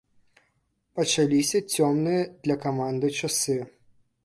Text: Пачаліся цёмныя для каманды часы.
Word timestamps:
Пачаліся 0.99 1.61
цёмныя 1.75 2.23
для 2.47 2.59
каманды 2.65 3.07
часы. 3.23 3.61